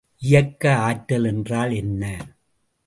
[0.21, 2.03] இயக்க ஆற்றல் என்றால் என்ன?